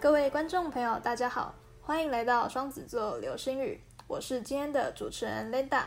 [0.00, 5.82] 各位观众朋友，大家好，欢迎来到双子座流星雨，我是今天的主持人 Linda。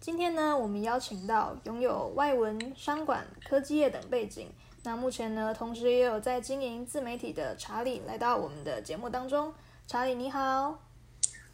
[0.00, 4.50] 今天呢，我们邀请到拥有外文、商管、科技业等背景，
[4.84, 9.52] 那目前呢，同时也有在经营自媒体的查理来到我们的节目当中。
[9.86, 10.78] 查理你好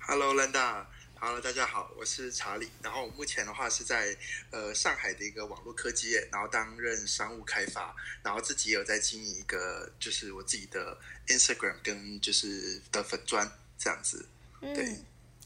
[0.06, 0.84] ，Hello，Linda。
[1.20, 2.68] Hello，大家好，我是查理。
[2.80, 4.16] 然后我目前的话是在
[4.52, 7.92] 呃上海的一个网络科技业，然后担任商务开发，
[8.22, 10.96] 然后自己也有在经营一个就是我自己的
[11.26, 14.28] Instagram 跟就是的粉砖这样子。
[14.60, 14.96] 对，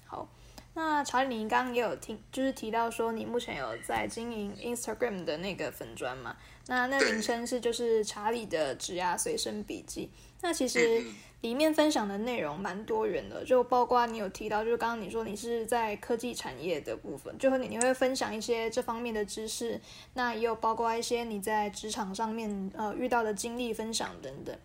[0.05, 0.28] 好。
[0.74, 6.36] 那查理，你刚刚也有听，就是提到说你目前有在经营 Instagram 的那个粉砖嘛？
[6.66, 10.11] 那那名称是就是查理的指压随身笔记。
[10.42, 11.02] 那其实。
[11.42, 19.80] 里面分享的内容蛮多元的，就包括你有提到，就是刚刚你说你是在科技产业的部分，就你你会分享一些这方面的知识，
[20.14, 24.56] 那也有包括一些你在职场上面呃遇到的经历分享等等。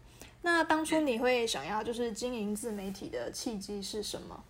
[0.43, 4.43] 那当初你会想要就是经营自媒体的契机是什么？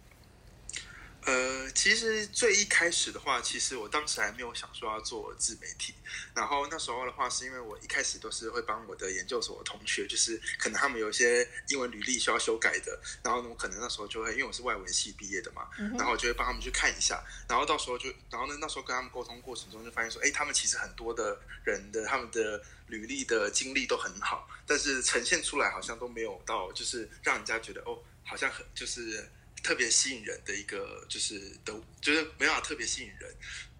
[1.28, 5.94] 呃，其实最一开始的话，其实我当时还没有想说要做自媒体。
[6.34, 15.68] 然后那时候的话，是因为我一开始都是会帮我的研究所同学，就是可能他们有一些英文履历需要修改的，然后呢，我可能那时候就会，因为我是外文系毕业的嘛，
[15.98, 17.22] 然后我就会帮他们去看一下。
[17.46, 29.30] 然后到时候就，然后呢，那时候跟他们沟通过程中就发现说，哎，他们其实很多的人的他们的履历的经历都很好，但是呈现出来好像都没有到，就是让人家觉得哦，好像很就是。
[29.64, 33.36] 特别吸引人的一个就是的，就是没办法特别吸引人。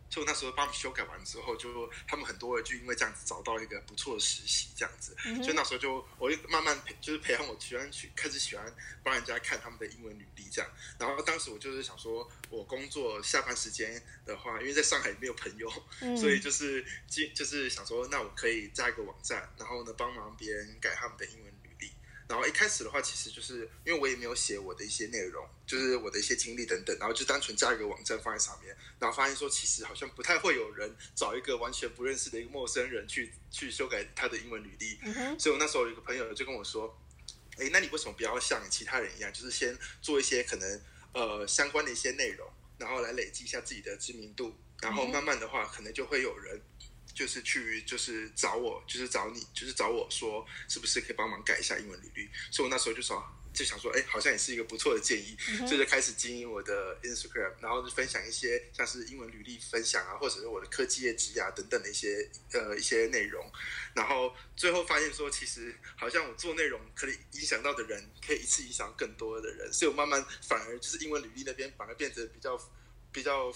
[0.10, 5.14] 就那时候帮他们修改完之后，就他们很多人就因为这样子找到一个不错的实习，这样子。
[5.44, 10.72] 所以那时候就我就慢慢培，就是培养我喜欢去开始喜欢帮人家看他们的英文履历这样。
[10.98, 15.70] 然后当时我就是想说，我工作下班时间的话，因为在上海没有朋友，
[16.18, 21.54] 所以就是就就是想说，那我可以加一个网站，然后呢帮忙别人改他们的英文。
[22.28, 35.00] 然后一开始的话，其实就是因为我也没有写我的一些内容，就是我的一些经历等等，然后就单纯加一个网站放在上面，然后发现说其实好像不太会有人找一个完全不认识的一个陌生人去去修改他的英文履历，
[35.40, 37.00] 所以我那时候有一个朋友就跟我说，
[37.58, 40.82] 哎，那你为什么不要像其他人一样，就是先做一些可能
[41.14, 42.46] 呃相关的一些内容，
[42.78, 46.62] 然后来累积一下自己的知名度，然后慢慢的话，可能就会有人。
[47.18, 52.30] 就是去，就是找我，就是找你，就是找我说，是不是可以帮忙改一下英文履历？
[52.52, 53.18] 所以我那时候就说，
[53.52, 55.36] 就想说，哎，好像也是一个不错的建议，
[55.66, 63.52] 所以就开始经营我的 Instagram，然后就分享一些像是英文履历分享啊，或者是我的科技业绩啊等等的一些呃一些内容。
[63.96, 72.56] 然后最后发现说，其实好像我做内容可以影响到的人，可以一次影响更多的人，所以我慢慢反而就是英文履历那边反而变得比较
[73.12, 73.52] 比较。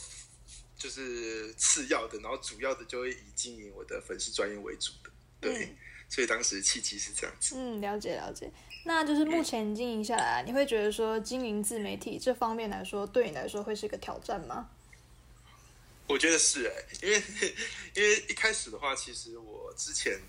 [0.81, 5.75] 就是次要的，然后主要的就会以经营我的粉丝专业为主的，对，
[6.09, 7.56] 所以当时契机是这样子。
[7.56, 8.52] 嗯，了解了解。
[8.86, 14.69] 那就是目前经营下来，你会觉得说经营自媒体这方面来说，对你来说会是一个挑战吗？
[16.08, 17.24] 我觉得是哎，因为
[17.94, 20.19] 因为一开始的话，其实我之前。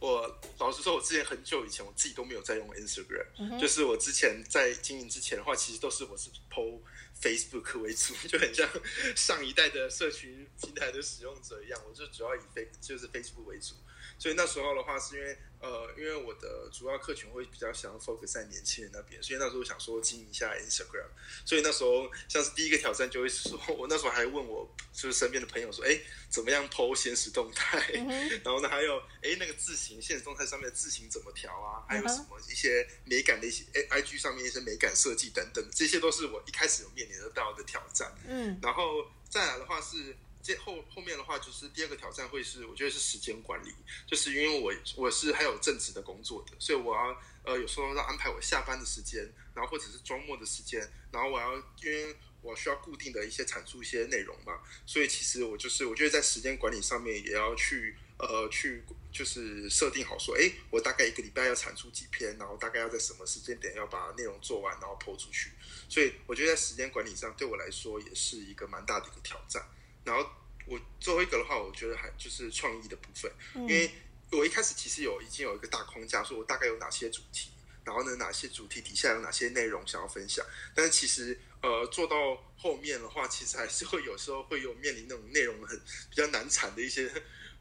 [0.00, 3.60] 我老实说，我之前很久以前，我自己都没有在用 Instagram。
[3.60, 6.78] 就是我之前在经营之前的话，其实都是我是 PO
[7.20, 8.68] Facebook 为主， 就很像
[9.14, 11.80] 上一代的社群平台的使用者一样。
[11.88, 13.74] 我就主要以 Face 就是 Facebook 为主。
[14.18, 21.06] 所以那时候的话，是因为呃，因为我的主要客群会比较想要 focus 在年轻人那边，所以那时候想说经营一下 Instagram。
[21.44, 26.00] 所以那时候像是第一个挑战，就会说， 我那时候还问我就是身边的朋友说，哎，
[26.30, 27.78] 怎么样 PO 现实动态？
[28.42, 31.84] 然后呢，还有哎那个字形现实动态上面的字形怎么调啊？
[31.88, 38.14] 还有什么一些美感的一些哎 IG 上面一些美感设计等等，这些都是我一开始有面临得到的挑战。
[38.26, 40.16] 嗯，然后再来的话是。
[40.42, 43.74] 这后后面的话，就是第二个挑战会是，我觉得是时间管理，
[44.06, 49.22] 就是因为我我是还有正职的工作的，所以我要呃有时候要安排我下班的时间，
[49.54, 50.80] 然后或者是周末的时间，
[51.12, 58.82] 然后我要因为我需要固定的一些产出一些内容嘛，所以其实我就是我觉得在时间管理上面也要去呃去
[59.12, 65.50] 就是设定好说，哎，我大概一个礼拜要产出几篇，然后大概要在什么时间点要把内容做完，然后抛出去，
[65.88, 69.62] 所以我觉得在时间管理上对我来说也是一个蛮大的一个挑战。
[70.04, 70.28] 然后
[70.66, 73.90] 我最后一个的话，我觉得还就是创意的部分，因为
[74.30, 77.50] 我一开始其实有已经有一个大框架，说我大概有哪些主题，
[77.84, 80.46] 然后呢哪些主题底下有哪些内容想要分享。
[80.74, 82.16] 但是其实呃做到
[82.56, 85.76] 后面的话，其实还是会有时候会有面临那种内容很
[86.08, 87.10] 比较难产的一些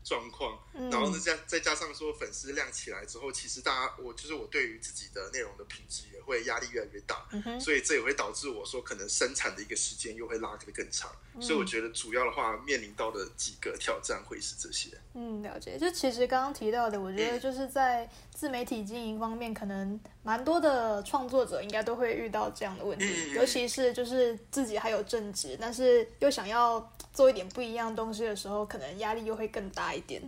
[0.10, 0.58] 状况，
[0.90, 7.28] 然后呢，再再加上说粉丝量起来之后，其实大家我就是我对于自己的内容的品质也会压力越来越大，
[7.60, 14.90] 所以这也会导致我说可能生产的一个时间又会拉得更长，所以我觉得主要的话面临到的几个挑战会是这些。
[15.14, 15.78] 嗯，了解。
[15.78, 26.80] 就其实刚刚提到的，我觉得就是在自媒体经营方面，可能蛮多的创作者应该都会遇到这样的问题，尤其是就是自己还有正职，但是又想要
[27.20, 30.22] 做一点不一样东西的时候，可能压力又会更大一点。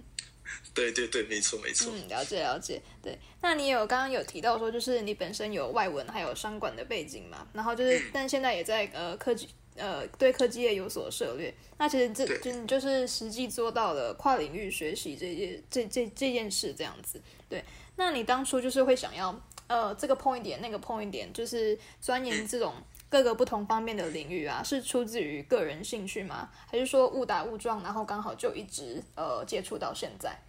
[0.73, 1.89] 对对对，没错没错。
[1.89, 2.81] 嗯，了解了解。
[3.01, 7.47] 对，那你有刚刚有提到说，就是你本身有外文还有商管的背景嘛？
[7.53, 9.47] 然后就是，但现在也在呃科技
[9.77, 11.53] 呃对科技业有所涉猎。
[11.77, 17.21] 那其实这就你就是实际做到了跨领域学习这件这这这件事这样子。
[17.47, 17.63] 对，
[17.95, 19.33] 那你当初就是会想要
[19.67, 22.73] 呃这个碰一点那个碰一点，就是钻研这种。
[23.11, 26.49] 各个不同方面的领域啊，是出自于个人兴趣吗？
[26.65, 30.41] 还是说误打误撞，然后刚好就一直呃接触到现在？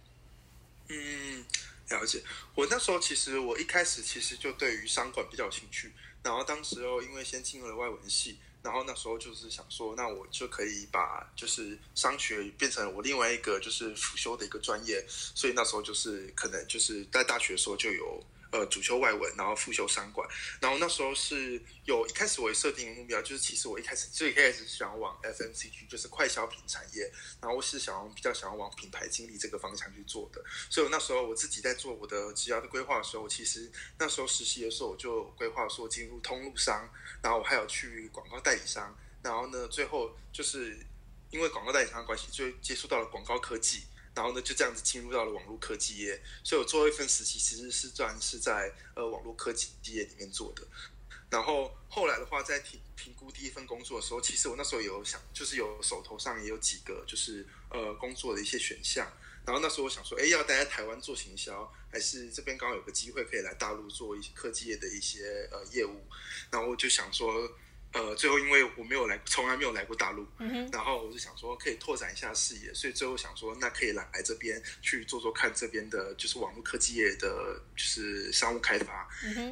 [0.87, 1.43] 嗯，
[1.89, 2.23] 了解。
[2.55, 5.91] 我那时候其实我一开始其实就对于商管比较有兴趣，
[6.23, 18.23] 然后当时候因为先进入了外文系，然后那时候就是想说，那我就可以把就是商学变成我另外一个就是辅修的一个专业，所以那时候就是可能就是在大学的时候就有。
[18.53, 20.29] 呃，主修外文，然后副修商管，
[20.61, 27.11] 然后那时候是有一开始我设定目标，就是其实我一开始最开始想要往 FMCG，就是快消品产业，
[27.41, 30.39] 然后我是想要比较想要往品牌经理这个方向去做的，
[30.69, 36.87] 所以那时候我自己在做我的职业的规划的时候，其实那时候实习的时候我就规划说进入通路商，
[37.23, 40.77] 然后我还有去广告代理商，然后呢，最后就是
[41.31, 43.81] 因为广告代理商的关系，就接触到了广告科技。
[44.15, 50.61] 然后呢，就这样子进入到了网络科技业，所以我做一份实习，其实是算是在呃网络科技业里面做的。
[51.31, 59.11] 然后后来的话，在评评估第一份工作的时候，其实我那时候有想，就是有手头上也有几个就是呃工作的一些选项。
[59.45, 66.05] 然后那时候我想说，哎，要待在台湾做行销，还是这边刚好有个机会可以来大陆做一些科技业的一些呃业务。
[66.51, 67.51] 然后我就想说。
[67.93, 70.25] 呃，最后因为我没有来，从来没有来过大陆，
[70.71, 79.07] 然后我就想说可以拓展一下视野，所以最后想说那可以来来这边去做做看这边的，就是网络科技业的，就是商务开发。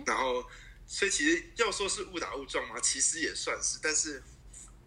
[0.08, 0.44] 然后，
[0.88, 3.78] 所以其实要说是误打误撞嘛，其实也算是。
[3.80, 4.24] 但是，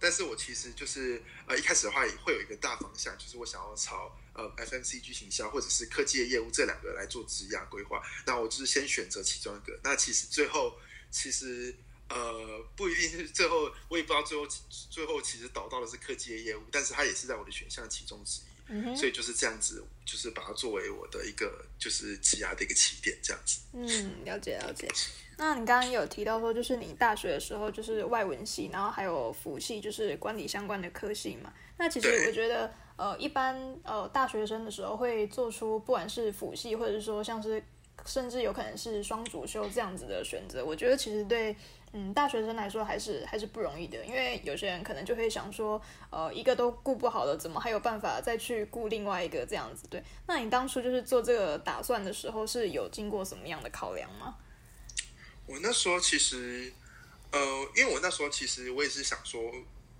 [0.00, 8.02] 但是我其实就是呃一开始的话也会有一个大方向，就是我想要朝呃 FMCG 行销或者是科技业业务这两个来做职业规划。
[8.26, 9.78] 那我就是先选择其中一个。
[9.84, 10.76] 那其实最后
[11.12, 11.72] 其实。
[12.08, 23.60] 呃，不一定是最后，我也不知道最后最后其实导到的是科技的业务，但是它也是在我的选项其中之一，嗯所以就是这样子，就是把它作为我的一个就是挤压的一个起点，这样子。
[23.72, 24.88] 嗯，了解了解。
[25.36, 31.52] 那你刚刚有提到说，就是你大学的时候就是外文系，然后还有辅系，就是管理相关的科系嘛？
[31.76, 37.60] 那其实我觉得，呃，一般呃大学生的时候会做出不管是辅系，或者是说像是
[38.06, 41.56] 甚至有可能是双主修这样子的选择，我觉得其实对。
[41.96, 45.80] 嗯，大学生来说还是还是不容易的，因为有些人可能就会想说，
[46.10, 49.86] 呃，一个都顾不好了，怎么还有办法再去顾另外一个这样子？
[49.88, 54.34] 对，那你当初就是做这个打算的时候，是有经过什么样的考量吗？
[55.46, 56.72] 我那时候其实，
[57.30, 57.40] 呃，
[57.76, 59.40] 因为我那时候其实我也是想说，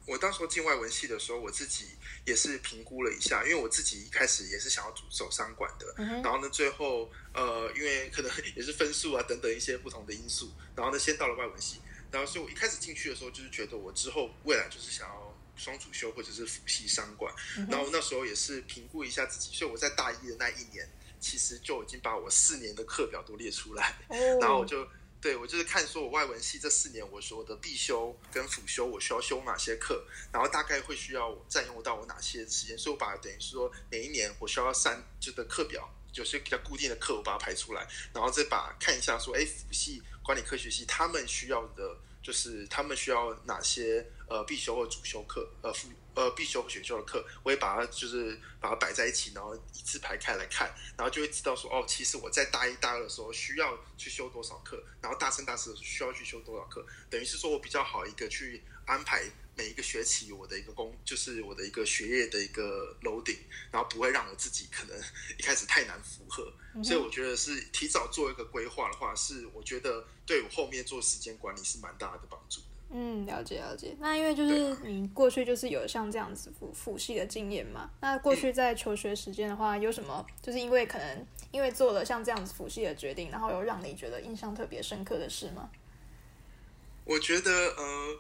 [0.07, 1.87] 我当时候进外文系的时候，我自己
[2.27, 11.81] 也是评估了一下，因为我自己一开始也是想要走商管的，然后呢，最后呃，因为可能 也是分数啊等等一些不同的因素，然后呢，先到了外文系。
[12.11, 17.35] 然后，所以我一开始进去的时候，就是觉得我之后未来就是想要双主修或者是辅系商管。
[17.69, 23.97] 然后那时候也是评估一下自己，所以我在大一的那一年，其实就已经把我四年的课表都列出来。
[24.41, 24.87] 然后我就
[25.25, 40.03] 对我就是看说我外文系这四年，我说的必修跟辅修我需要修哪些课，然后大概会需要占用到我哪些时间，所以我把等于说每一年我需要三就的课表，有些比较固定的课我把它排出来，然后再把看一下说，哎，辅系。
[40.23, 59.31] 管理科学系他们需要的，就是他们需要哪些呃必修或主修课，呃副呃必修和选修的课，我也把它就是把它摆在一起，然后一字排开来看，然后就会知道说哦，其实我在大一、大二的时候需要去修多少课，然后大三、大四需要去修多少课，等于是说我比较好一个去安排。
[59.57, 63.37] 每一个学期，我的一个工就是我的一个学业的一个楼顶，
[63.71, 64.97] 然后不会让我自己可能
[65.39, 72.67] 一开始太难负荷，所以我觉得是提早做一个规划的话，是我觉得对我后面做时间管理是蛮大的帮助的。
[72.91, 73.97] 嗯，了解了解。
[74.01, 85.71] 那因为就是你过去就是有像这样子辅辅系的经验嘛，那过去在求学时间的话，有什么就是因为可能因为做了像这样子辅系的决定，然后有让你觉得印象特别深刻的事吗？
[87.05, 88.19] 我觉得呃。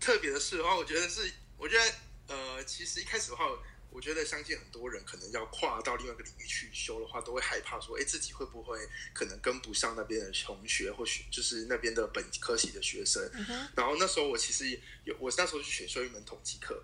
[0.00, 1.94] 特别的事的话，我觉得是，我觉得
[2.28, 3.44] 呃，其实一开始的话，
[3.90, 8.78] 我觉得相信很多人可能要跨到另外一个领域去修的话，都会害怕说，哎，自己会不会
[9.12, 13.30] 可能跟不上那边的同学，或许就是那边的本科系的学生。
[13.76, 14.68] 然后那时候我其实
[15.04, 16.82] 有，我那时候去选修一门统计课。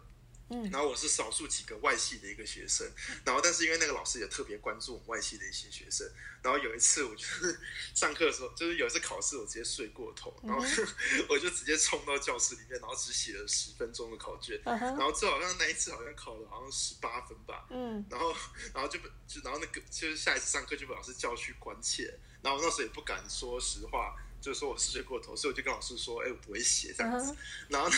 [0.48, 2.86] 嗯，然后我是少数几个外系的一个学生，
[3.24, 6.08] 然后但是因为那个老师也特别关注我们外系的一些学生，
[6.42, 7.58] 然后有一次我就是
[7.94, 10.64] 上课的时候，就是有一次考试我直接睡过头，然后
[11.28, 18.34] 我就直接冲到教室里面，然后只写了十分钟的考卷，然后最好像那一次好像考了好像十八分吧，嗯，然后
[18.72, 22.04] 然后就被就然后那个就是下一次上课就被老师叫去关切，
[22.40, 24.14] 然后我那时候也不敢说实话。
[24.46, 27.34] 就是说我是睡过头，所以我就跟老师说：“哎，我不会写这样子。”
[27.68, 27.96] 然后呢，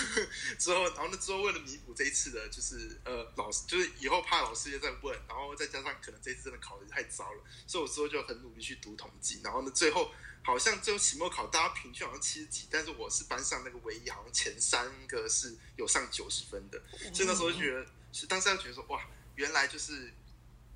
[0.59, 9.43] 之后，然后呢，之后为了弥补这一次的，就是呃，老师就是以后怕老师又在问，然后再加上可能这次真的考的太糟了，所以我之后就很努力去读统计。
[9.45, 10.11] 然后呢，最后
[10.43, 16.81] 好像最后期末考大家平均好像七十几，但是我是班上那个唯一，好像前三个是有上九十分的。
[17.13, 20.11] 所以那时候就觉得，是当时就觉得说，哇，原来就是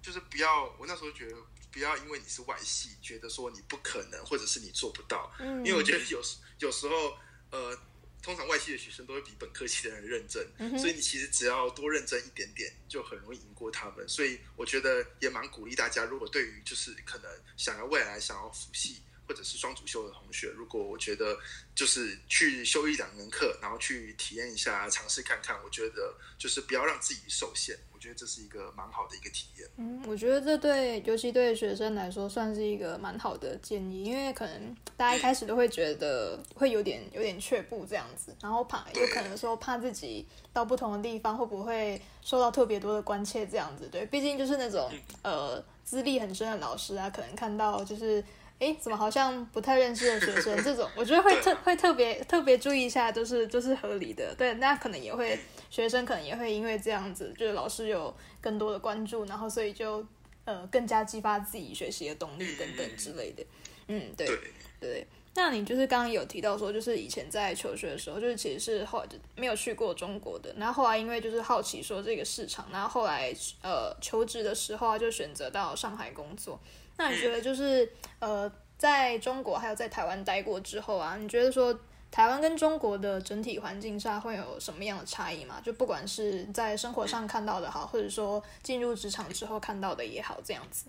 [0.02, 1.36] 就是不要，我那时候觉得。
[1.72, 5.34] 不要因为你是外系，觉得说你不可能，或者是你做不到。
[5.40, 7.16] 嗯，因为我觉得有时有时候，
[7.50, 7.76] 呃，
[8.22, 10.46] 通常外系的学生都会比本科系的人认真，
[10.78, 14.08] 所以你其实只要多认真一点点，就很容易赢过他们。
[14.08, 21.36] 所以我觉得也蛮鼓励大家，如果对于就是可能想要未来想要辅系或者是双主修的同学，如果我觉得
[21.74, 27.76] 就是去修一两门课，然后去体验一下，尝试看看，我觉得就是不要让自己受限。
[27.92, 29.68] 我觉得这是一个蛮好的一个体验。
[29.76, 43.88] 嗯，我觉得这对尤其对学生来说算是一个蛮好的建议，因为可能大家一开始都会觉得会有点有点却步这样子，然后怕有可能说怕自己到不同的地方会不会受到特别多的关切这样子。
[43.88, 44.90] 对，毕竟就是那种
[45.22, 48.22] 呃资历很深的老师啊，可能看到就是。
[48.62, 50.56] 哎，怎么好像不太认识的学生？
[50.62, 54.32] 这种我觉得会特会特别特别注意一下，都是都是合理的。
[54.38, 55.36] 对，那可能也会
[55.68, 60.06] 学生可能也会因为这样子，就是老师有更多的关注，然后所以就
[60.44, 63.44] 呃更加激发自己学习的动力等等之类的。
[63.88, 64.28] 嗯，对
[64.78, 65.04] 对。
[65.34, 76.60] 那你就是刚刚有提到说，就是以前在求学的时候，就是其实是后来就没有去过中国的，然后后来因为就是好奇说这个市场，然后后来呃求职的时候啊，就选择到上海工作。
[76.96, 81.76] 那你觉得就是呃，在中国还有在台湾待过之后啊，你觉得说
[82.10, 85.60] 台湾跟中国的整体环境下会有什么样的差异吗？
[85.64, 90.86] 就不管是在生活上看到的好，或者说进入职场之后看到的也好，这样子。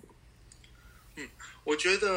[1.15, 1.27] 嗯，
[1.63, 2.07] 我觉得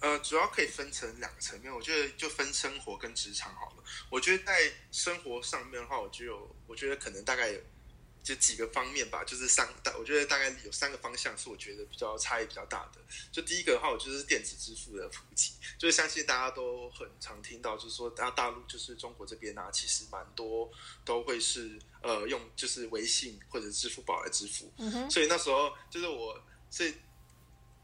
[0.00, 1.72] 呃，主要可以分成两个层面。
[1.72, 3.84] 我觉得就分生活跟职场好了。
[4.10, 4.52] 我觉得在
[4.90, 7.52] 生活上面的话，我就有，我觉得可能大概。
[8.28, 13.00] 就几个方面吧，就是三大，我觉得大概有三个方向是我觉得比较差异比较大的。
[13.32, 20.70] 就第一个的话，我就是电子支付的普及，就是相信大家都很常听到，就是说大大陆就是中国这边啊，其实蛮多
[21.06, 24.70] 都会是呃用就是微信或者支付宝来支付。
[24.76, 25.10] 嗯哼。
[25.10, 26.94] 所以那时候就是我，所以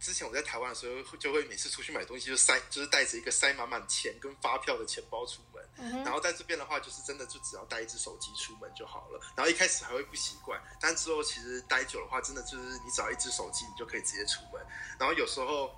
[0.05, 5.65] 之前我在台湾的时候，就会每次出去买东西就塞，就是带着一个塞满满钱跟发票的钱包出门。
[6.05, 9.19] 然后在这边的话，就是真的就只要带一只手机出门就好了。
[9.35, 14.63] 然后一开始还会不习惯，但之后其实待久的话，真的就是你只要一只手机，你就可以直接出门。
[14.99, 15.75] 然后有时候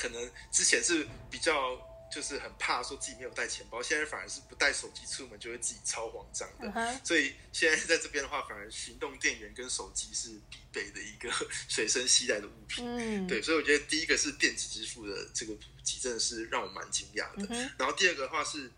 [0.00, 1.78] 可能之前是比较
[2.10, 7.00] 就是很怕说自己没有带钱包，现在反而是不带手机出门就会自己超慌张的。
[7.04, 11.30] 所以现在在这边的话，反而行动电源跟手机是必备的一个
[11.68, 12.84] 随身携带的物品。
[12.86, 17.72] 嗯，对，所以我觉得第一个是电子支付的这个普及，真的是让我蛮惊讶的。
[17.78, 18.70] 然后第二个的话是。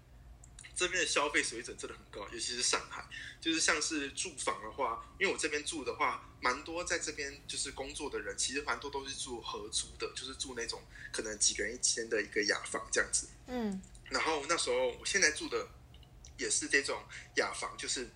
[0.76, 3.02] 这边的消费水准真的很高，尤其是上海，
[3.40, 13.26] 就是像是住房的话，因为我这边住的话，蛮多在这边就是工作的人，其实蛮多都是住合租的，就是住那种可能几个人一间的一个雅房这样子。
[13.46, 13.80] 嗯，
[14.10, 15.66] 然后那时候我现在住的
[16.36, 17.02] 也是这种
[17.36, 18.10] 雅房，就是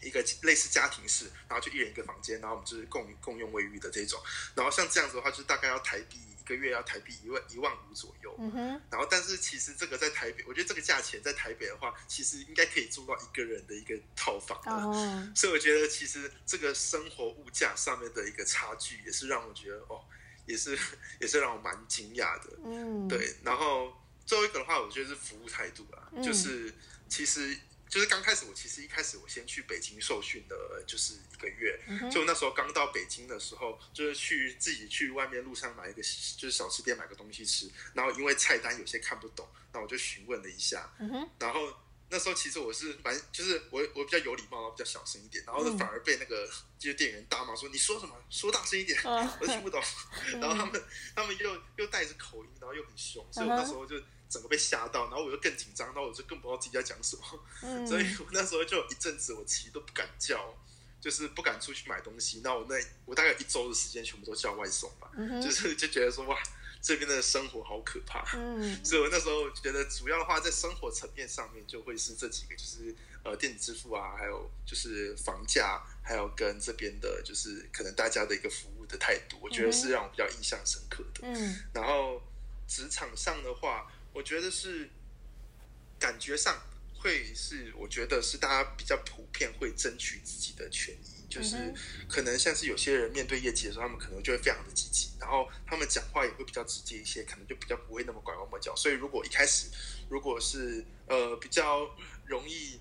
[0.00, 4.22] 一个类似家庭式，然后就一人一个房间，然后我们就是共共用卫浴的这种。
[4.54, 6.16] 然后像这样子的话，就是大概要台币。
[6.48, 20.02] 一个月要台币一万一万五左右，嗯哼，然后但是其实这个在台北，我觉得这个价钱在台北的话，其实应该可以住到一个人的一个套房哦，所以我觉得其实这个生活物价上面的一个差距，也是让我觉得哦，
[20.46, 20.78] 也是
[21.20, 23.36] 也是让我蛮惊讶的，嗯，对。
[23.42, 23.92] 然后
[24.24, 26.72] 最后一个的话，我觉得是服务态度啊，就是
[27.10, 27.54] 其实。
[27.88, 31.80] 就是刚开始，我其实一开始我先去北京受训的，就是一个月。
[32.10, 37.70] 就那时候刚到北京的时候，就是去自己去外面路上买一个就是小吃店买个东西吃。
[37.94, 40.92] 然后因为菜单有些看不懂，那我就询问了一下。
[41.38, 41.72] 然后
[42.10, 46.46] 那时候其实我是蛮就是我我比较有礼貌，然后比较小声一点，然后反而被那个
[46.78, 49.82] 就是店员大骂说你说什么说大声一点，我都听不懂。
[50.40, 50.82] 然后他们
[51.16, 53.98] 他们又又带着口音，然后又很凶，所以我那时候就。
[54.28, 60.54] 整个被吓到，然后我又更紧张，然后我就更不知道自己在讲什么， 所以我那时候就一阵子我其实都不敢叫，
[61.00, 62.40] 就是不敢出去买东西。
[62.42, 65.10] 那我那我大概一周的时间全部都叫外送吧，
[65.42, 66.36] 就是 就觉得说哇，
[66.82, 68.24] 这边的生活好可怕。
[68.34, 72.94] 嗯，所以我那时候觉得主要的话在生活层面上面就会是这几个，就是
[73.24, 81.20] 呃电子支付啊，还有就是房价，还有跟这边的就是可能大家的一个服务的态度，我觉得是让我比较印象深刻的。
[81.22, 82.22] 嗯，然后
[82.68, 84.90] 职场上的话，我觉得是
[85.98, 86.60] 感觉上。
[87.00, 91.72] 会是我觉得是大家比较普遍会争取自己的权益，就是
[92.08, 98.74] 可能像是有些人面对业绩的时候，他们可能就会非常的积极，然后他们讲话也会比较直接一些，可能就比较不会那么拐弯抹角。
[98.74, 99.68] 所以如果一开始
[100.10, 101.88] 如果是呃比较
[102.26, 102.80] 容易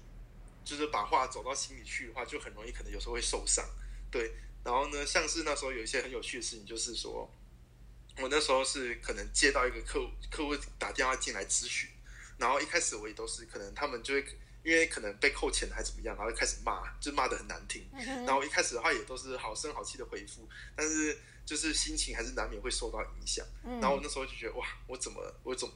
[0.66, 3.64] 就是把话走到心里去的话，就很容易可能有时候会受伤。
[4.10, 7.32] 对，然后呢，像是那时候有一些很有趣的事情，就是说
[8.20, 11.90] 我那时候是可能接到一个客户客户打电话进来咨询。
[12.38, 14.24] 然后一开始我也都是可能他们就会
[14.64, 17.84] 因为可能被扣钱还怎么样，然后就开始骂，就骂的很难听。
[18.26, 23.46] 然后一开始的话也都是好声好气的回复，但是就是心情还是难免会受到影响。
[23.64, 25.68] 然后我那时候就觉得哇，我怎么我怎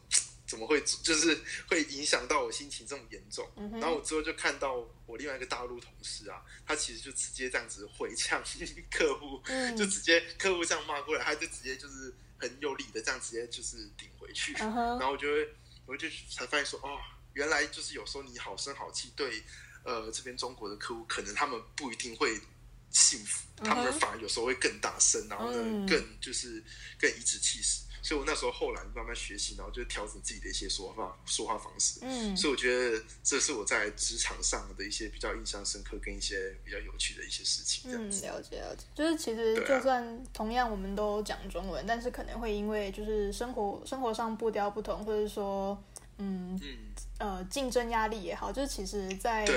[0.45, 3.49] 怎么会就是会影响到我心情这么严重？
[3.79, 8.43] 然后我之后就看到我另外一个大陆同事啊，他其实就直接这样子回呛
[8.91, 9.41] 客户，
[9.77, 14.51] 就直接客户这样骂过来，他就直接就是很有理的这样直接就是顶回去。
[14.53, 15.47] 然后我就会。
[15.87, 16.97] 我就才发现说，哦，
[17.33, 19.43] 原来就是有时候你好声好气对，
[19.83, 22.39] 呃，这边中国的客户，可能他们不一定会
[22.91, 26.63] 幸福，他们反而有时候会更大声，然后呢，更就是
[26.97, 27.81] 更颐指气使。
[28.01, 31.99] 所以我那时候后来慢慢学习，然后就调整自己的一些说话说话方式。
[32.01, 37.91] 嗯，所以我觉得这是我在职场上的一些比较印象深刻跟一些比较有趣的一些事情。
[37.91, 45.77] 嗯，了解了解，就是其实就算同样我们都讲中文，但是可能会因为就是生活生活上步调不同，或者说
[46.17, 46.59] 嗯
[47.19, 49.47] 呃竞争压力也好，就是其实在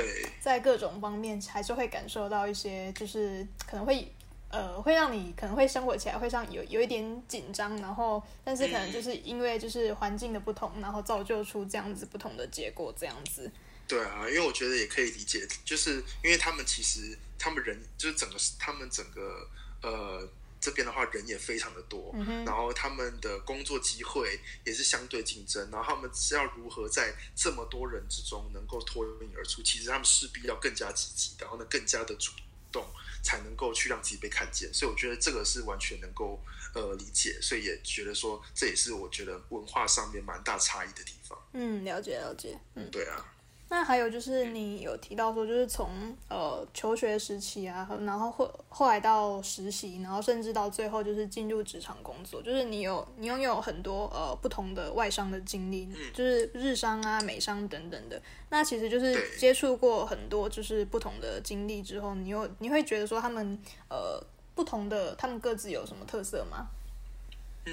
[0.41, 4.13] 在各种方面还是会感受到一些，就是可能会。
[4.55, 13.51] 呃，会让你可能会生活起来会像有有一点紧张，然后但是可能就是因为就是环境的不同，然后造就出这样子不同的结果，这样子。
[13.89, 19.49] 对啊，因为我觉得也可以理解，就是因为他们其实他们人就是整个他们整个
[19.83, 20.29] 呃
[20.61, 22.15] 这边的话人也非常的多，
[22.47, 32.31] 然后他们的工作机会也是相对竞争，然后他们是要如何在这么多人之中能够脱颖而出，其实他们势必要更加积极，然后呢更加的主
[32.75, 32.85] 动。
[33.27, 36.39] 才能够去让自己被看见，所以我觉得这个是完全能够
[36.75, 41.39] 呃理解，所以也觉得说这也是我觉得文化上面蛮大差异的地方。
[41.55, 43.34] 嗯，了解了解，嗯，对啊。
[43.77, 58.23] 那还有就是你有提到说，就是从呃求学时期啊，然后后后来到实习，然后甚至到最后就是进入职场工作，就是你有你拥有很多呃不同的外商的经历，就是日商啊、美商等等的。
[58.49, 63.59] 那其实就是接触过很多就是不同的经历之后，你有你会觉得说他们
[63.91, 66.69] 呃不同的他们各自有什么特色吗？
[67.67, 67.73] 嗯。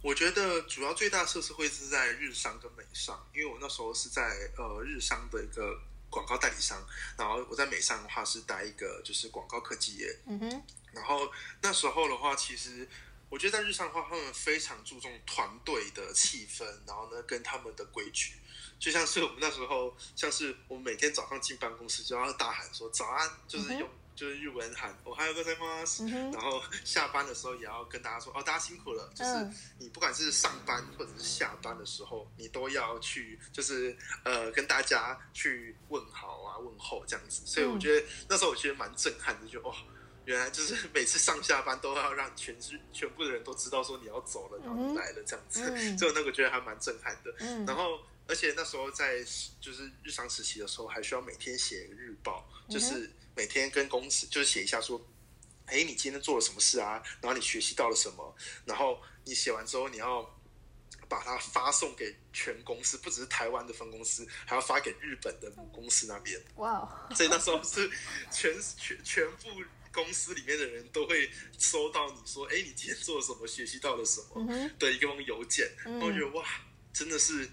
[0.00, 4.22] 我觉得主要最大设施会是在日商跟美商，因为我那时候是在
[4.56, 5.76] 呃日商的一个
[6.08, 6.80] 广告代理商，
[7.16, 10.16] 然后我在美商的话是待一个就是广告科技业。
[10.26, 10.62] 嗯哼。
[10.92, 11.30] 然后
[11.60, 12.88] 那时候的话，其实
[13.28, 18.34] 我觉得在日商的话，他们非常注重团队的气氛，然后呢跟他们的规矩，
[18.78, 23.88] 就像是我们那时候，像是我们每天早上进办公室就要大喊说早安，就是用。
[24.18, 25.84] 就是日文喊我还有个在吗？
[26.32, 29.08] 然后下班的时候也要跟大家说哦，大家辛苦了。
[29.14, 37.42] 就是你不管是上班或者是下班的时候，你都要去，就是呃跟大家去问好啊，问候这样子。
[37.46, 39.72] 所以我觉得那时候我觉得蛮震撼的，就哇，
[40.24, 45.60] 原来就是每次上下班都要让全是全部的人都知道说你要走了，然后你来了这样子。
[45.96, 47.32] 就那个觉得还蛮震撼的。
[47.64, 49.22] 然后而且那时候在
[49.60, 53.08] 就是日常实习的时候，还需要每天写日报，就是。
[53.38, 55.00] 每天跟公司就是写一下说，
[55.66, 57.00] 哎，你今天做了什么事啊？
[57.20, 58.36] 然后你学习到了什么？
[58.64, 60.28] 然后你写完之后，你要
[61.08, 66.36] 把它发送给全公司，不只是台湾的分公司，还要发给日本的母公司那边。
[66.56, 67.08] 哇！
[67.14, 67.88] 所以那时候是
[68.32, 69.48] 全全全部
[69.92, 73.46] 公司里面的人都会收到你说，哎，你今天做了什么？
[73.46, 74.44] 学习到了什么？
[74.80, 75.70] 的一个封邮件。
[75.84, 76.44] 我觉得哇，
[76.92, 77.48] 真的是。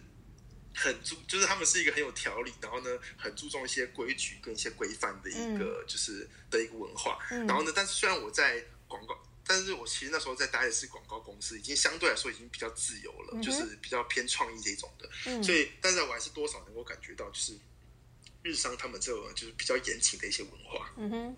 [0.75, 7.17] 很注，就是他们是一个很有条理，然后呢，很注重一些规矩跟一些规范的一个，就是的一个文化。
[7.29, 15.09] 然后呢，但是虽然我在广告，但是我其实那时候在待的是广告公司，已经相对来说已经比较自由了，就是比较偏创意这种的。
[15.41, 17.57] 所以，但是我还是多少能够感觉到，就是
[18.43, 20.91] 日商他们这种就是比较严谨的一些文化。
[20.97, 21.37] 嗯哼，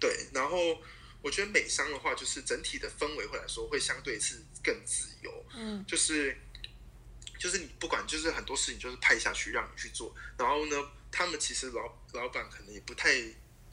[0.00, 0.26] 对。
[0.32, 0.80] 然后
[1.20, 5.44] 我觉得美商的话，就是整体的氛围会来说，会相对是更自由。
[5.54, 6.34] 嗯，就是。
[7.42, 10.76] 就是你不管，就是很多事情就是派下去让你去做，然后呢，
[11.10, 13.20] 他们其实老老板可能也不太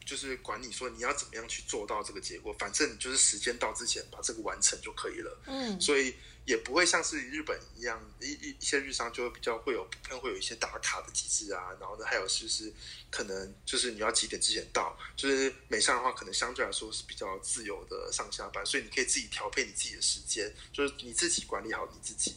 [0.03, 5.39] 就是管你说你要怎么样去做到这个结果，反正你就是时间到之前把这个完成就可以了。
[5.45, 11.69] 嗯，所以也不会像是日本一样，一一一些日商就会比较会有，可能会有一些打卡的机制啊。
[11.79, 12.73] 然后呢，还有就是
[13.11, 22.33] 可能就是你要几点之前到，就是美商的话，可能相对来说是比较自由的上下班，所以你可以自己调配你自己的时间，就是你自己管理好你自己。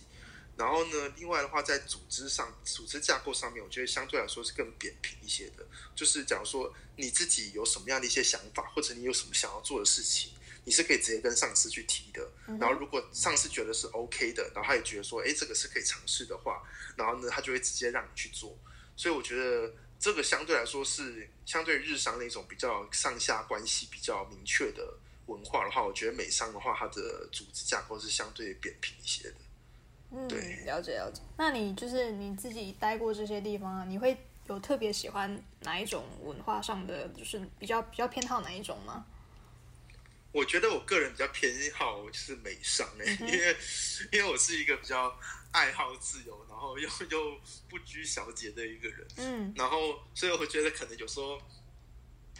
[0.62, 5.66] 然后呢，另外的话，在组织上、组织架构上面，我觉得相对来说是更扁平一些的。
[5.92, 10.30] 就是假如说你自己有什么样的一些想法，或者你有什么想要做的事情，
[10.64, 12.30] 你是可以直接跟上司去提的。
[12.60, 16.62] 然后如果上司觉得是 OK 的，然后他也觉得说，哎，这个是可以尝试的话，
[16.96, 18.56] 然后呢，他就会直接让你去做。
[18.94, 24.96] 所以我觉得这个相对来说是相对日商那种比较上下关系比较明确的
[25.26, 29.34] 文化的话，我觉得美商的话，它的组织架构是相对扁平一些的。
[30.12, 30.28] 嗯，
[30.66, 31.22] 了解了解。
[31.36, 39.06] 那你就是你自己待过这些地方啊，你会有特别喜欢哪一种文化上的，就是比较比较偏好哪一种吗？
[40.32, 43.56] 我觉得我个人比较偏好就是美商哎，因为
[44.12, 45.14] 因为我是一个比较
[45.50, 51.40] 爱好自由，然后又又不拘小节的一个人，嗯，然后所以我觉得可能有时候。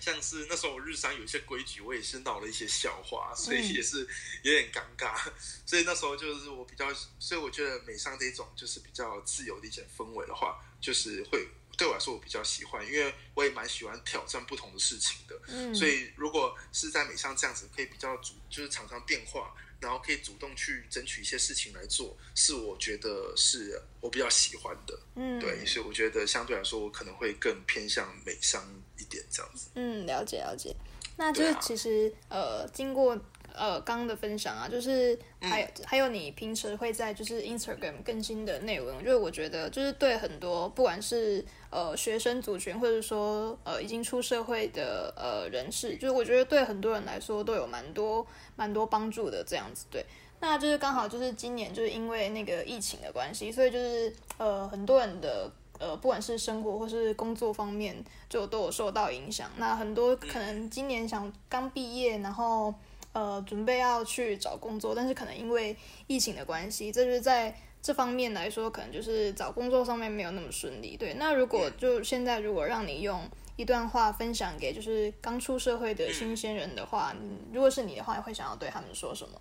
[0.03, 4.01] 像是那时候我日商有一些规矩，我也是闹了一些笑话，所以也是
[4.43, 5.17] 有点尴尬。
[5.65, 15.41] 所以那时候就是我比较，所以我觉得美商这种就是比较自由的一些氛围的话，就是会对我来说我比较喜欢，因为我也蛮喜欢挑战不同的事情的。
[15.49, 19.55] 嗯，所以如果是在美商这样子，可以比较主，就是常常变化。
[19.81, 24.97] 然后可以主动去争取一些事情来做，是我觉得是我比较喜欢的。
[25.17, 28.65] 嗯，对，所以我觉得相对来说，我可能会更偏向美商
[28.97, 29.71] 一点这样子。
[29.75, 30.73] 嗯，了解了解。
[31.17, 33.21] 那就是其实呃，经过
[33.55, 49.87] 呃刚刚的分享啊，就是还有、还有你平时会在就是 Instagram 更新的内容，就是我觉得就是对很多不管是呃学生族群，或者说呃已经出社会的呃人士，就是我觉得对很多人来说都有蛮多蛮多帮助的这样子。
[49.91, 50.05] 对，
[50.41, 55.51] 那就是刚好就是今年就是因为那个疫情的关系，所以就是呃很多人的。
[55.79, 57.97] 呃，不管是生活或是工作方面，
[58.29, 59.51] 就都有受到影响。
[59.57, 62.73] 那很多可能今年想刚毕业，然后
[63.13, 70.97] 呃准备要去找工作，但是可能因为疫情的关系，这就是在这方面来说，可能就是找工作上面没有那么顺利。
[70.97, 77.15] 对，那如果就现在如果让你用一段话分享给就是刚出社会的新鲜人的话，
[77.53, 79.41] 如果是你的话，会想要对他们说什么？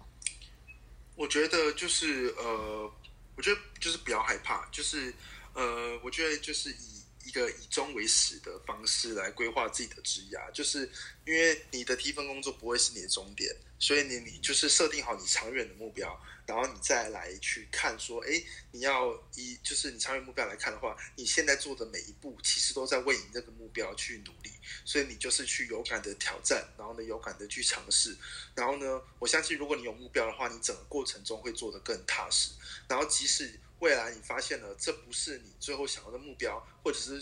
[1.15, 2.91] 我觉得就是呃，
[3.36, 5.13] 我觉得就是不要害怕，就是。
[5.53, 10.89] 呃，我觉得就是以一个以终为始的方式来规划自己的职涯，就是
[11.25, 24.51] 因为你的第一份工作不会是你的终点，所以你你就是设定好你长远的目标，然后你再来去看说，哎，你要以就是你长远目标来看的话，你现在做的每一步其实都在为你这个目标去努力，
[24.84, 28.17] 所以你就是去勇敢的挑战，然后呢勇敢的去尝试，
[28.55, 32.51] 然后呢，我相信如果你有目标的话，你整个过程中会做得更踏实，
[32.88, 33.60] 然后即使。
[33.82, 37.22] 未来你发现了这不是你最后想要的目标，或者是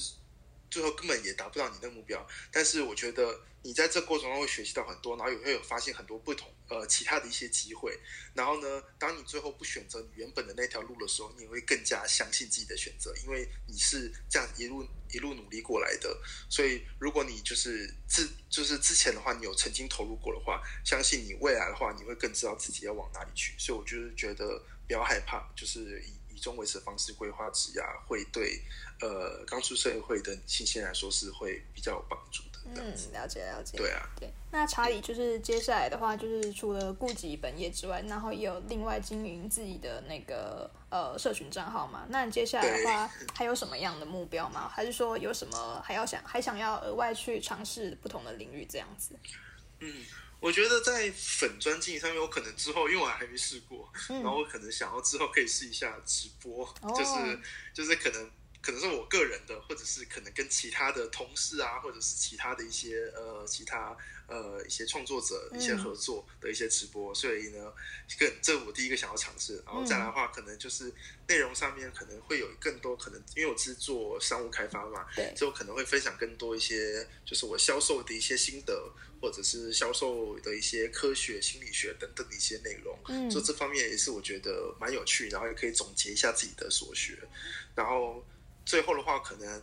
[0.70, 7.98] 最后根本也达不到你的目标，但是我觉得你在这过程中会学习到很多，然后也会有发现很多不同呃其他的一些机会。
[8.36, 16.22] 然后呢，当你最后不选择你原本的那条路的时候，你会更加相信自己的选择，因为你是这样一路一路努力过来的。
[16.50, 23.56] 所以如果你就是之就是之前的话，你有曾经投入过的话，相信你未来的话，你会更知道自己要往哪里去。
[23.58, 26.19] 所以我就是觉得不要害怕，就是以。
[26.40, 28.62] 中维持的方式规划职涯，会对
[29.02, 32.60] 呃刚出社会的新鲜来说是会比较有帮助的。
[32.76, 33.78] 嗯，了解了解。
[33.78, 34.30] 对啊，对。
[34.52, 42.06] 那查理就是接下来的话，就是除了顾及本业之外，然后也有另外经营自己的那个呃社群账号嘛。
[42.10, 44.68] 那你接下来的话， 还有什么样的目标吗？
[44.68, 49.16] 还是说有什么还要想还想要额外去尝试不同的领域这样子？
[49.80, 50.06] 嗯。
[50.42, 57.40] 我觉得在粉砖经营上面，我可能之后，因为我还没试过，然后我可能想要之后可以试一下直播，就是
[57.74, 63.98] 就是可能可能是我个人的，或者是可能跟其他的同事啊，或者是其他的一些呃其他。
[64.30, 67.74] 呃，一些创作者一些合作的一些直播，所以呢，
[68.20, 70.94] 更这我第一个想要尝试，然后再来的话，可能就是
[71.28, 87.18] 内容上面可能会有更多可能，因为我是做商务开发嘛，对，所以我可能会分享更多一些，就是我销售的一些心得，或者是销售的一些科学、心理学等等的一些内容，嗯，就这方面也是我觉得蛮有趣，然后也可以总结一下自己的所学，
[87.74, 88.24] 然后
[88.70, 89.62] 最后的话可能。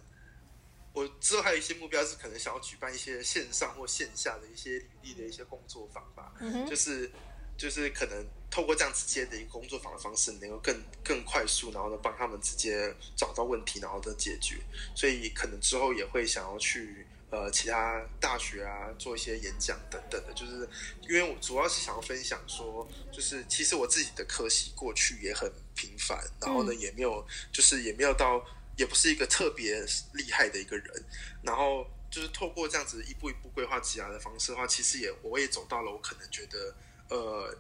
[0.97, 7.12] 我之后还有一些目标是可能想要举办一些线上或线下的一些履历的一些工作坊吧，嗯就是
[7.59, 14.57] 就是可能透过这样直接的一个工作坊的方式，能够更更快速，然后呢帮他们直接找到问题，然后的解决。
[14.95, 20.66] 所以可能之后也会想要去呃其他大学啊做一些演讲等等的，就是
[21.03, 28.42] 因为我主要是想要分享说，就是其实我自己的科系过去也很平凡，然后呢也没有就是也没有到
[28.77, 29.85] 也不是一个特别
[30.15, 31.05] 厉害的一个人，
[31.43, 36.75] 然后就是透过这样子一步一步规划职涯的方式的话，其实也我也走到了我可能觉得
[37.09, 37.57] 呃。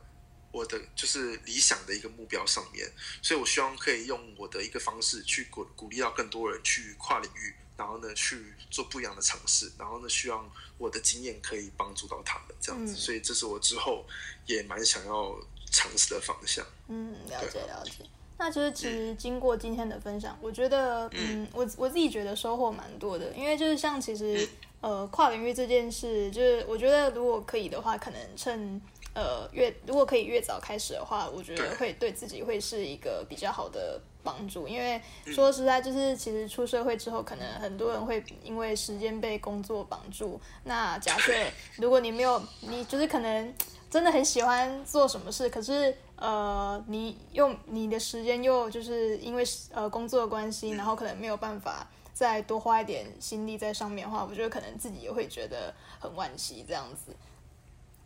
[0.52, 14.06] 我的就是理想的一个目标上面，所以我希望可以用我的一个方式去鼓鼓励到更多人去跨领域，然后呢去做不一样的尝试，然后呢希望我的经验可以帮助到他们这样子，所以这是我之后
[14.46, 15.38] 也蛮想要
[15.70, 16.66] 尝试的方向。
[16.88, 18.08] 嗯，了解了解。
[18.38, 24.48] 那就是其实经过今天的分享，我觉得嗯，我我自己觉得收获蛮多的，因为就是像其实
[24.80, 28.80] 呃跨领域这件事，就是我觉得如果可以的话，可能趁。
[29.18, 34.68] 呃，越如果可以越早开始的话，我觉得会对自己会是一个比较好的帮助。
[34.68, 40.38] 因为说实在，就是其实出社会之后，可能很多人会因为时间被工作绑住。
[40.64, 41.32] 那假设
[41.76, 43.54] 如果你没有，你就是可能
[43.88, 57.14] 真的很喜欢做什么事，可是呃，你用你的时间又就是因为呃工作的关系，然后可能没有办法再多花一点心力在上面的话，我觉得可能自己也会觉得很惋惜这样子。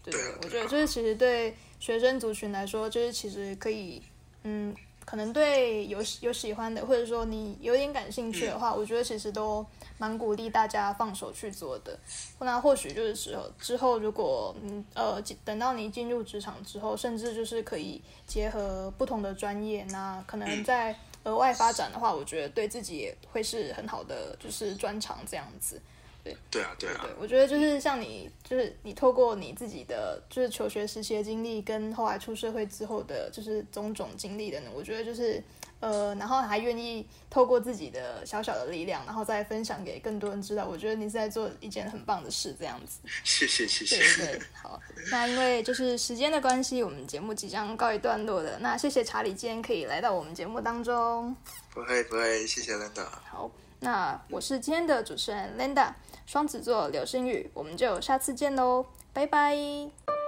[0.03, 0.13] 对，
[0.43, 4.03] 我觉得就是其实对学生族群来说，就是其实可以，
[4.45, 4.75] 嗯，
[5.11, 9.67] 可能对有有喜欢的，或者说你有点感兴趣的话，我觉得其实都
[9.99, 11.99] 蛮鼓励大家放手去做的。
[12.39, 25.83] 那或许就是之后之后，如果嗯呃等到你进入职场之后，甚至就是可以结合不同的专业，那可能在额外发展的话，我觉得对自己也会是很好的就是专长这样子。
[26.51, 35.43] 对对啊，对啊，对，我觉得就是像你，就是你透过你自己的就是求学时期的经历，跟后来出社会之后的，就是种种经历的呢，我觉得就是
[35.81, 42.99] 呃，然后还愿意透过自己的小小的力量，然后再分享给更多人知道，我觉得你是在做一件很棒的事，这样子。
[43.25, 43.97] 谢谢谢谢。
[43.97, 44.79] 对对，好，
[45.11, 48.59] 那因为就是时间的关系，我们节目即将告一段落了。
[48.59, 51.35] 那谢谢查理今天可以来到我们节目当中。
[51.73, 53.07] 不会不会，谢谢 Linda。
[53.25, 55.93] 好，那我是今天的主持人 Linda。
[56.31, 60.20] 双子座流星雨，我们就下次见喽，拜拜。